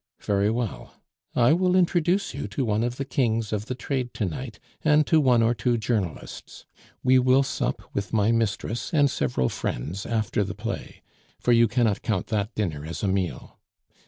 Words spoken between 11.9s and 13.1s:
count that dinner as a